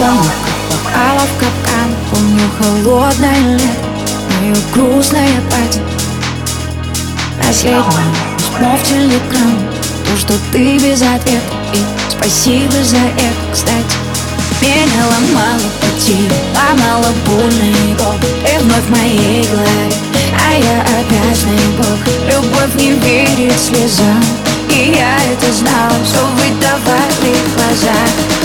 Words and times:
Как 0.00 0.08
попала 0.70 1.26
в 1.26 1.38
капкан. 1.38 1.94
Помню 2.10 2.40
холодное 2.58 3.58
лето 3.58 3.64
Мое 4.40 4.56
грустное 4.72 5.42
платье. 5.50 5.82
Последнее 7.46 7.84
письмо 8.38 8.76
в 8.76 8.82
телеграм 8.82 9.58
То, 10.06 10.16
что 10.16 10.34
ты 10.52 10.78
без 10.78 11.02
ответа 11.02 11.40
И 11.74 11.78
спасибо 12.08 12.72
за 12.82 12.96
это, 12.96 13.52
кстати 13.52 13.96
Меня 14.62 15.04
ломало 15.04 15.68
пути 15.82 16.16
Ломало 16.54 17.12
больно 17.26 17.64
и 17.64 17.94
боль 17.94 18.30
И 18.50 18.58
вновь 18.62 18.84
в 18.84 18.90
моей 18.90 19.44
голове 19.48 19.92
А 20.48 20.54
я 20.54 20.80
опять 20.80 21.44
наебок 21.44 21.98
Любовь 22.26 22.74
не 22.76 22.92
верит 22.92 23.60
слезам 23.60 24.24
И 24.70 24.94
я 24.96 25.16
это 25.30 25.52
знал 25.52 25.92
Все 26.04 26.24
выдавали 26.24 27.36
глаза 27.54 28.39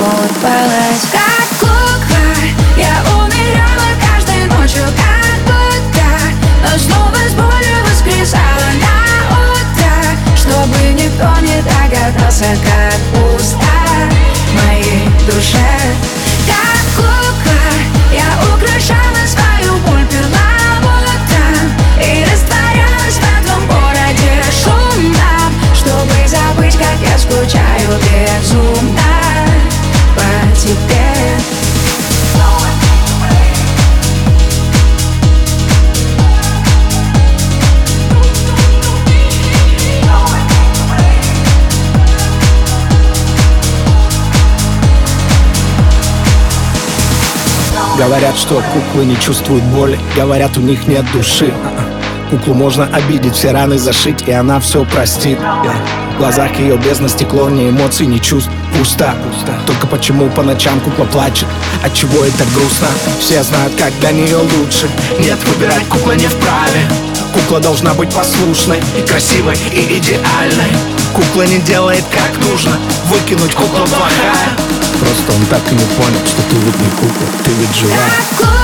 Но 0.00 0.06
я 1.12 1.21
Говорят, 48.04 48.36
что 48.36 48.60
куклы 48.74 49.04
не 49.04 49.16
чувствуют 49.20 49.62
боли. 49.62 49.96
Говорят, 50.16 50.58
у 50.58 50.60
них 50.60 50.88
нет 50.88 51.04
души. 51.12 51.54
Куклу 52.30 52.52
можно 52.52 52.84
обидеть, 52.92 53.36
все 53.36 53.52
раны 53.52 53.78
зашить 53.78 54.22
И 54.26 54.32
она 54.32 54.58
все 54.58 54.84
простит. 54.84 55.38
В 55.38 56.18
глазах 56.18 56.58
ее 56.58 56.76
бездна 56.78 57.08
стекло, 57.08 57.48
ни 57.48 57.70
эмоций, 57.70 58.06
ни 58.06 58.18
чувств. 58.18 58.50
Пусто, 58.76 59.14
только 59.66 59.86
почему 59.86 60.28
по 60.30 60.42
ночам 60.42 60.80
кукла 60.80 61.04
плачет? 61.04 61.46
От 61.84 61.94
чего 61.94 62.24
это 62.24 62.44
грустно? 62.56 62.88
Все 63.20 63.40
знают, 63.44 63.72
как 63.78 63.92
для 64.00 64.10
нее 64.10 64.36
лучше. 64.36 64.90
Нет, 65.20 65.38
выбирать 65.46 65.86
кукла 65.86 66.12
не 66.12 66.26
вправе. 66.26 66.80
Кукла 67.32 67.60
должна 67.60 67.94
быть 67.94 68.12
послушной 68.12 68.80
и 68.98 69.02
красивой 69.06 69.56
и 69.70 69.98
идеальной. 69.98 70.72
Кукла 71.14 71.42
не 71.42 71.58
делает 71.58 72.04
как 72.10 72.50
нужно. 72.50 72.72
Выкинуть 73.06 73.54
кукла 73.54 73.86
плохая 73.86 74.71
Просто 75.12 75.32
он 75.34 75.44
так 75.44 75.60
и 75.70 75.74
не 75.74 75.84
понял, 75.84 76.26
что 76.26 76.40
ты 76.48 76.56
ведь 76.56 76.78
не 76.78 76.88
кукла, 76.92 77.26
ты 77.44 77.50
ведь 77.50 77.76
жива 77.76 78.61